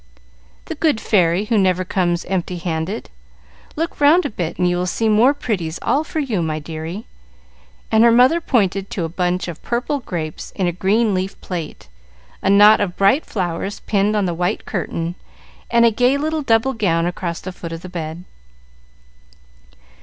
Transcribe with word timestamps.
"The 0.65 0.73
good 0.73 0.99
fairy 0.99 1.45
who 1.45 1.59
never 1.59 1.85
comes 1.85 2.25
empty 2.25 2.57
handed. 2.57 3.11
Look 3.75 4.01
round 4.01 4.25
a 4.25 4.31
bit 4.31 4.57
and 4.57 4.67
you 4.67 4.77
will 4.77 4.87
see 4.87 5.07
more 5.07 5.31
pretties 5.31 5.77
all 5.83 6.03
for 6.03 6.19
you, 6.19 6.41
my 6.41 6.57
dearie;" 6.57 7.05
and 7.91 8.03
her 8.03 8.11
mother 8.11 8.41
pointed 8.41 8.89
to 8.89 9.03
a 9.05 9.09
bunch 9.09 9.47
of 9.47 9.61
purple 9.61 9.99
grapes 9.99 10.51
in 10.55 10.65
a 10.65 10.71
green 10.71 11.13
leaf 11.13 11.39
plate, 11.39 11.87
a 12.41 12.49
knot 12.49 12.81
of 12.81 12.97
bright 12.97 13.27
flowers 13.27 13.81
pinned 13.81 14.15
on 14.15 14.25
the 14.25 14.33
white 14.33 14.65
curtain, 14.65 15.13
and 15.69 15.85
a 15.85 15.91
gay 15.91 16.17
little 16.17 16.41
double 16.41 16.73
gown 16.73 17.05
across 17.05 17.39
the 17.39 17.51
foot 17.51 17.71
of 17.71 17.81
the 17.83 17.87
bed. 17.87 18.23